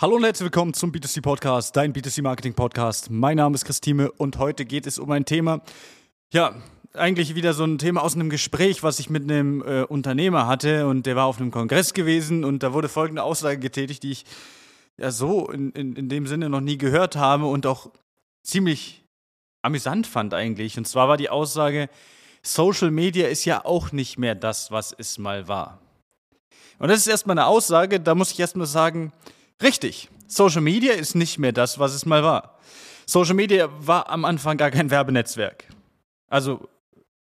[0.00, 3.10] Hallo und herzlich willkommen zum B2C Podcast, dein B2C Marketing Podcast.
[3.10, 5.60] Mein Name ist Christine und heute geht es um ein Thema,
[6.32, 6.54] ja,
[6.94, 10.86] eigentlich wieder so ein Thema aus einem Gespräch, was ich mit einem äh, Unternehmer hatte
[10.86, 14.24] und der war auf einem Kongress gewesen und da wurde folgende Aussage getätigt, die ich
[14.96, 17.90] ja so in, in, in dem Sinne noch nie gehört habe und auch
[18.42, 19.04] ziemlich
[19.60, 20.78] amüsant fand eigentlich.
[20.78, 21.90] Und zwar war die Aussage,
[22.42, 25.78] Social Media ist ja auch nicht mehr das, was es mal war.
[26.78, 29.12] Und das ist erstmal eine Aussage, da muss ich erstmal sagen,
[29.62, 32.58] richtig, Social Media ist nicht mehr das, was es mal war.
[33.06, 35.64] Social Media war am Anfang gar kein Werbenetzwerk.
[36.28, 36.68] Also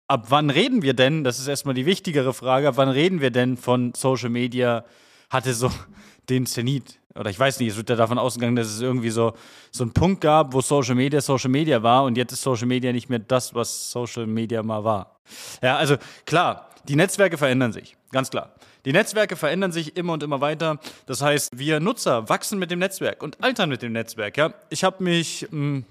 [0.08, 3.30] ab wann reden wir denn, das ist erstmal die wichtigere Frage, ab wann reden wir
[3.30, 4.84] denn von Social Media
[5.30, 5.70] hatte so
[6.28, 6.98] den Zenit?
[7.14, 9.32] Oder ich weiß nicht, es wird ja davon ausgegangen, dass es irgendwie so,
[9.70, 12.92] so einen Punkt gab, wo Social Media Social Media war und jetzt ist Social Media
[12.92, 15.20] nicht mehr das, was Social Media mal war.
[15.62, 18.54] Ja, also klar, die Netzwerke verändern sich, ganz klar.
[18.84, 20.78] Die Netzwerke verändern sich immer und immer weiter.
[21.06, 24.36] Das heißt, wir Nutzer wachsen mit dem Netzwerk und altern mit dem Netzwerk.
[24.36, 24.54] Ja?
[24.68, 25.84] Ich habe mich, hm,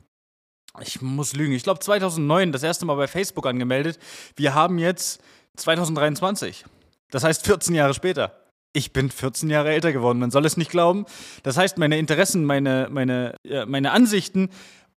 [0.79, 3.99] ich muss lügen, ich glaube 2009 das erste Mal bei Facebook angemeldet.
[4.37, 5.21] Wir haben jetzt
[5.57, 6.65] 2023.
[7.11, 8.44] Das heißt 14 Jahre später.
[8.75, 11.05] Ich bin 14 Jahre älter geworden, man soll es nicht glauben.
[11.43, 13.35] Das heißt, meine Interessen, meine, meine,
[13.67, 14.49] meine Ansichten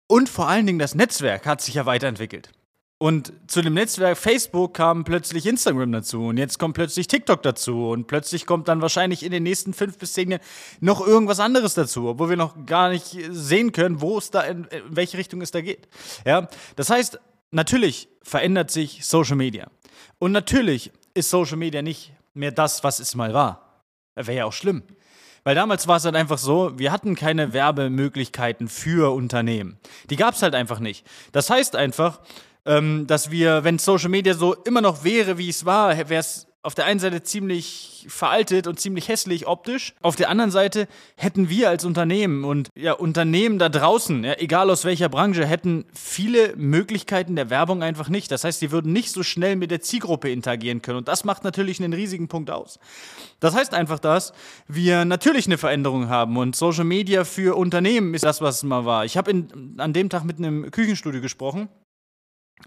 [0.08, 2.50] und vor allen Dingen das Netzwerk hat sich ja weiterentwickelt.
[2.98, 7.90] Und zu dem Netzwerk Facebook kam plötzlich Instagram dazu und jetzt kommt plötzlich TikTok dazu
[7.90, 10.42] und plötzlich kommt dann wahrscheinlich in den nächsten fünf bis zehn Jahren
[10.80, 14.64] noch irgendwas anderes dazu, obwohl wir noch gar nicht sehen können, wo es da in,
[14.64, 15.88] in welche Richtung es da geht.
[16.26, 17.20] Ja, das heißt,
[17.52, 19.70] natürlich verändert sich Social Media
[20.18, 23.67] und natürlich ist Social Media nicht mehr das, was es mal war.
[24.18, 24.84] Wäre ja auch schlimm.
[25.44, 29.80] Weil damals war es halt einfach so, wir hatten keine Werbemöglichkeiten für Unternehmen.
[30.10, 31.08] Die gab es halt einfach nicht.
[31.32, 32.20] Das heißt einfach,
[32.66, 36.48] ähm, dass wir, wenn Social Media so immer noch wäre, wie es war, wäre es
[36.64, 39.94] auf der einen Seite ziemlich veraltet und ziemlich hässlich optisch.
[40.02, 44.70] Auf der anderen Seite hätten wir als Unternehmen und ja, Unternehmen da draußen, ja, egal
[44.70, 48.32] aus welcher Branche, hätten viele Möglichkeiten der Werbung einfach nicht.
[48.32, 50.98] Das heißt, sie würden nicht so schnell mit der Zielgruppe interagieren können.
[50.98, 52.80] Und das macht natürlich einen riesigen Punkt aus.
[53.40, 54.34] Das heißt einfach, dass
[54.68, 58.84] wir natürlich eine Veränderung haben und Social Media für Unternehmen ist das, was es mal
[58.84, 59.06] war.
[59.06, 59.32] Ich habe
[59.78, 61.70] an dem Tag mit einem Küchenstudio gesprochen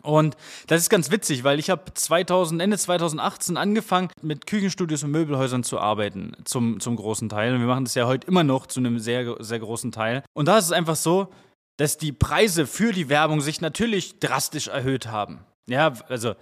[0.03, 0.37] und
[0.67, 5.62] das ist ganz witzig, weil ich habe 2000, Ende 2018 angefangen, mit Küchenstudios und Möbelhäusern
[5.62, 7.55] zu arbeiten, zum, zum großen Teil.
[7.55, 10.23] Und wir machen das ja heute immer noch zu einem sehr, sehr großen Teil.
[10.33, 11.28] Und da ist es einfach so,
[11.77, 15.41] dass die Preise für die Werbung sich natürlich drastisch erhöht haben.
[15.67, 16.34] Ja, also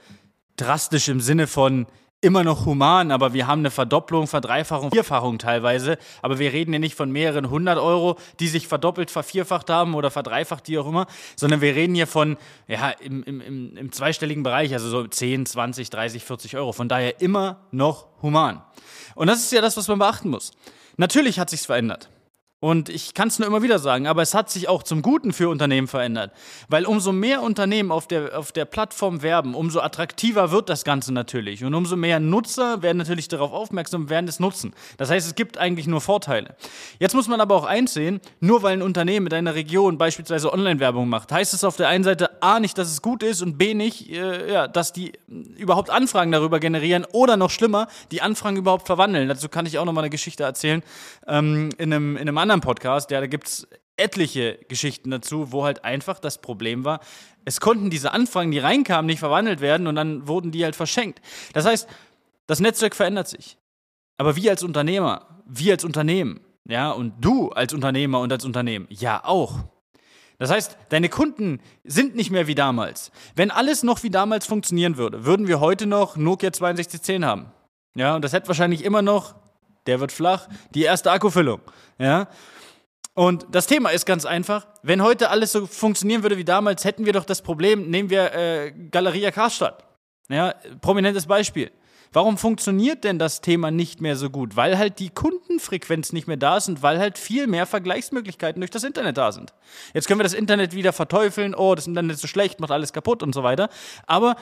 [0.57, 1.87] drastisch im Sinne von,
[2.21, 5.99] immer noch human, aber wir haben eine Verdopplung, Verdreifachung, Vierfachung teilweise.
[6.21, 10.11] Aber wir reden ja nicht von mehreren hundert Euro, die sich verdoppelt, vervierfacht haben oder
[10.11, 11.07] verdreifacht, die auch immer,
[11.37, 12.37] sondern wir reden hier von,
[12.67, 16.73] ja, im, im, im zweistelligen Bereich, also so 10, 20, 30, 40 Euro.
[16.73, 18.63] Von daher immer noch human.
[19.15, 20.51] Und das ist ja das, was man beachten muss.
[20.97, 22.09] Natürlich hat sich's verändert.
[22.61, 25.33] Und ich kann es nur immer wieder sagen, aber es hat sich auch zum Guten
[25.33, 26.33] für Unternehmen verändert.
[26.69, 31.15] Weil umso mehr Unternehmen auf der, auf der Plattform werben, umso attraktiver wird das Ganze
[31.15, 31.63] natürlich.
[31.63, 34.75] Und umso mehr Nutzer werden natürlich darauf aufmerksam und werden es nutzen.
[34.97, 36.57] Das heißt, es gibt eigentlich nur Vorteile.
[36.99, 41.09] Jetzt muss man aber auch einsehen, nur weil ein Unternehmen mit einer Region beispielsweise Online-Werbung
[41.09, 43.75] macht, heißt es auf der einen Seite A nicht, dass es gut ist und B
[43.75, 48.89] nicht, äh, ja, dass die überhaupt Anfragen darüber generieren oder noch schlimmer, die Anfragen überhaupt
[48.89, 49.29] verwandeln.
[49.29, 50.83] Dazu kann ich auch noch mal eine Geschichte erzählen
[51.29, 55.65] ähm, in einem, in einem anderen Podcast, ja, da gibt es etliche Geschichten dazu, wo
[55.65, 57.01] halt einfach das Problem war,
[57.45, 61.21] es konnten diese Anfragen, die reinkamen, nicht verwandelt werden und dann wurden die halt verschenkt.
[61.53, 61.89] Das heißt,
[62.47, 63.59] das Netzwerk verändert sich.
[64.17, 68.87] Aber wir als Unternehmer, wir als Unternehmen, ja, und du als Unternehmer und als Unternehmen,
[68.91, 69.61] ja auch.
[70.39, 73.11] Das heißt, deine Kunden sind nicht mehr wie damals.
[73.35, 77.53] Wenn alles noch wie damals funktionieren würde, würden wir heute noch Nokia 6210 haben.
[77.95, 79.35] Ja, und das hätte wahrscheinlich immer noch
[79.89, 81.61] der wird flach, die erste Akkufüllung.
[81.99, 82.29] Ja?
[83.15, 87.05] Und das Thema ist ganz einfach, wenn heute alles so funktionieren würde wie damals, hätten
[87.05, 89.85] wir doch das Problem, nehmen wir äh, Galeria Karstadt.
[90.29, 91.73] Ja, prominentes Beispiel.
[92.13, 94.57] Warum funktioniert denn das Thema nicht mehr so gut?
[94.57, 98.71] Weil halt die Kundenfrequenz nicht mehr da ist und weil halt viel mehr Vergleichsmöglichkeiten durch
[98.71, 99.53] das Internet da sind.
[99.95, 102.93] Jetzt können wir das Internet wieder verteufeln, oh, das Internet ist so schlecht, macht alles
[102.93, 103.69] kaputt und so weiter.
[104.07, 104.37] Aber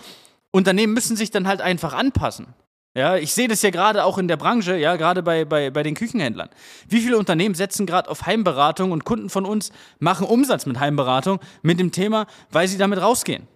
[0.51, 2.55] Unternehmen müssen sich dann halt einfach anpassen.
[2.97, 5.83] Ja, ich sehe das ja gerade auch in der Branche, ja, gerade bei, bei, bei
[5.83, 6.49] den Küchenhändlern.
[6.89, 11.39] Wie viele Unternehmen setzen gerade auf Heimberatung und Kunden von uns machen Umsatz mit Heimberatung
[11.61, 13.47] mit dem Thema, weil sie damit rausgehen.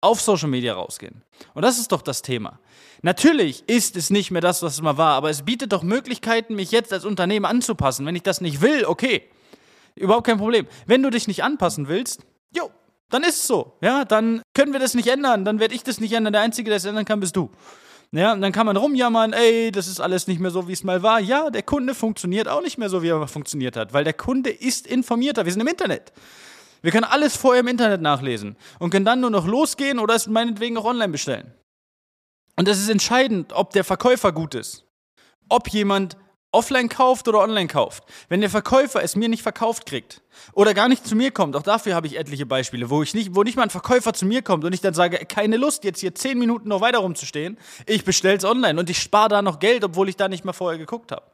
[0.00, 1.22] Auf Social Media rausgehen.
[1.54, 2.58] Und das ist doch das Thema.
[3.02, 6.56] Natürlich ist es nicht mehr das, was es mal war, aber es bietet doch Möglichkeiten,
[6.56, 8.04] mich jetzt als Unternehmen anzupassen.
[8.06, 9.22] Wenn ich das nicht will, okay.
[9.94, 10.66] Überhaupt kein Problem.
[10.84, 12.72] Wenn du dich nicht anpassen willst, jo,
[13.08, 13.78] dann ist es so.
[13.80, 15.44] Ja, dann können wir das nicht ändern.
[15.44, 16.32] Dann werde ich das nicht ändern.
[16.32, 17.50] Der Einzige, der es ändern kann, bist du.
[18.14, 20.84] Ja, und dann kann man rumjammern, ey, das ist alles nicht mehr so, wie es
[20.84, 21.18] mal war.
[21.18, 24.50] Ja, der Kunde funktioniert auch nicht mehr so, wie er funktioniert hat, weil der Kunde
[24.50, 25.44] ist informierter.
[25.44, 26.12] Wir sind im Internet.
[26.80, 30.28] Wir können alles vorher im Internet nachlesen und können dann nur noch losgehen oder es
[30.28, 31.54] meinetwegen auch online bestellen.
[32.54, 34.84] Und es ist entscheidend, ob der Verkäufer gut ist.
[35.48, 36.16] Ob jemand
[36.54, 38.04] offline kauft oder online kauft.
[38.28, 40.22] Wenn der Verkäufer es mir nicht verkauft kriegt
[40.52, 43.34] oder gar nicht zu mir kommt, auch dafür habe ich etliche Beispiele, wo ich nicht,
[43.34, 46.00] wo nicht mal ein Verkäufer zu mir kommt und ich dann sage, keine Lust, jetzt
[46.00, 49.58] hier zehn Minuten noch weiter rumzustehen, ich bestelle es online und ich spare da noch
[49.58, 51.24] Geld, obwohl ich da nicht mal vorher geguckt habe.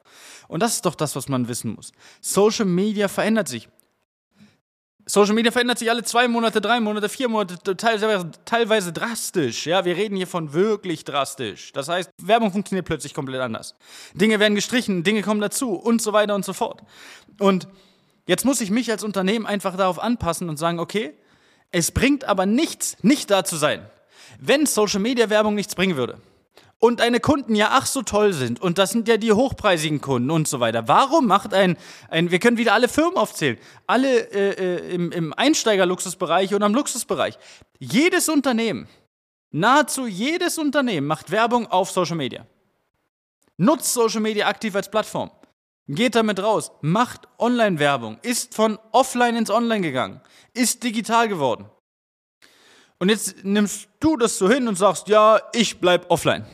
[0.48, 1.92] Und das ist doch das, was man wissen muss.
[2.20, 3.68] Social Media verändert sich.
[5.10, 9.66] Social Media verändert sich alle zwei Monate, drei Monate, vier Monate, teilweise, teilweise drastisch.
[9.66, 11.72] Ja, wir reden hier von wirklich drastisch.
[11.72, 13.74] Das heißt, Werbung funktioniert plötzlich komplett anders.
[14.14, 16.82] Dinge werden gestrichen, Dinge kommen dazu und so weiter und so fort.
[17.40, 17.66] Und
[18.28, 21.12] jetzt muss ich mich als Unternehmen einfach darauf anpassen und sagen, okay,
[21.72, 23.84] es bringt aber nichts, nicht da zu sein.
[24.38, 26.20] Wenn Social Media Werbung nichts bringen würde,
[26.80, 30.30] und deine Kunden ja ach so toll sind und das sind ja die hochpreisigen Kunden
[30.30, 30.88] und so weiter.
[30.88, 31.76] Warum macht ein,
[32.08, 36.74] ein wir können wieder alle Firmen aufzählen, alle äh, äh, im, im Einsteigerluxusbereich und am
[36.74, 37.38] Luxusbereich.
[37.78, 38.88] Jedes Unternehmen,
[39.50, 42.46] nahezu jedes Unternehmen macht Werbung auf Social Media.
[43.58, 45.30] Nutzt Social Media aktiv als Plattform.
[45.86, 50.20] Geht damit raus, macht Online-Werbung, ist von offline ins Online gegangen,
[50.54, 51.66] ist digital geworden.
[52.98, 56.46] Und jetzt nimmst du das so hin und sagst, ja, ich bleib offline.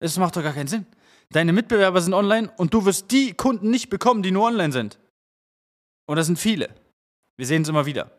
[0.00, 0.86] Das macht doch gar keinen Sinn.
[1.30, 4.98] Deine Mitbewerber sind online und du wirst die Kunden nicht bekommen, die nur online sind.
[6.06, 6.70] Und das sind viele.
[7.36, 8.10] Wir sehen es immer wieder.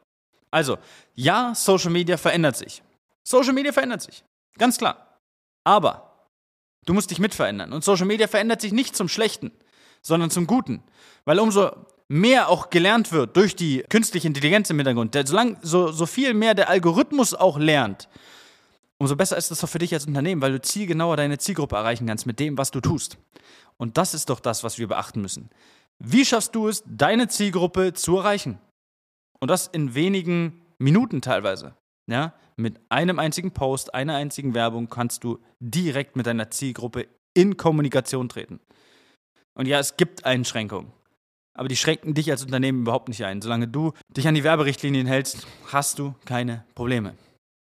[0.52, 0.78] Also,
[1.16, 2.84] ja, Social Media verändert sich.
[3.24, 4.24] Social Media verändert sich.
[4.58, 5.18] Ganz klar.
[5.64, 6.28] Aber
[6.86, 7.74] du musst dich mitverändern.
[7.74, 9.52] Und Social Media verändert sich nicht zum Schlechten,
[10.02, 10.84] sondern zum Guten.
[11.26, 11.72] Weil umso
[12.08, 16.56] mehr auch gelernt wird durch die künstliche Intelligenz im Hintergrund, solange so, so viel mehr
[16.56, 18.10] der Algorithmus auch lernt,
[19.00, 22.06] umso besser ist es doch für dich als Unternehmen, weil du zielgenauer deine Zielgruppe erreichen
[22.06, 23.18] kannst mit dem, was du tust.
[23.78, 25.50] Und das ist doch das, was wir beachten müssen.
[26.00, 28.60] Wie schaffst du es, deine Zielgruppe zu erreichen?
[29.40, 31.76] Und das in wenigen Minuten teilweise.
[32.08, 32.34] Ja?
[32.58, 38.28] Mit einem einzigen Post, einer einzigen Werbung kannst du direkt mit deiner Zielgruppe in Kommunikation
[38.28, 38.60] treten.
[39.54, 40.92] Und ja, es gibt Einschränkungen.
[41.54, 43.42] Aber die schränken dich als Unternehmen überhaupt nicht ein.
[43.42, 47.16] Solange du dich an die Werberichtlinien hältst, hast du keine Probleme.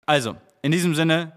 [0.06, 1.32] Also, in diesem Sinne,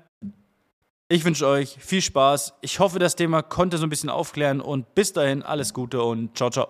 [1.09, 2.53] ich wünsche euch viel Spaß.
[2.61, 6.37] Ich hoffe, das Thema konnte so ein bisschen aufklären und bis dahin alles Gute und
[6.37, 6.69] ciao, ciao.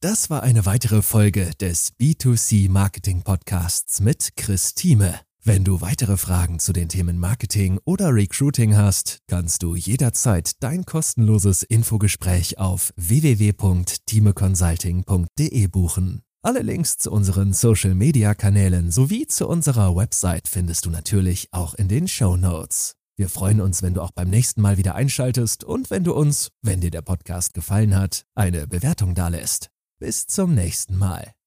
[0.00, 5.20] Das war eine weitere Folge des B2C Marketing Podcasts mit Chris Thieme.
[5.42, 10.84] Wenn du weitere Fragen zu den Themen Marketing oder Recruiting hast, kannst du jederzeit dein
[10.84, 16.22] kostenloses Infogespräch auf www.timeconsulting.de buchen.
[16.42, 22.06] Alle Links zu unseren Social-Media-Kanälen sowie zu unserer Website findest du natürlich auch in den
[22.06, 22.94] Show Notes.
[23.16, 26.50] Wir freuen uns, wenn du auch beim nächsten Mal wieder einschaltest und wenn du uns,
[26.62, 29.70] wenn dir der Podcast gefallen hat, eine Bewertung dalässt.
[29.98, 31.37] Bis zum nächsten Mal.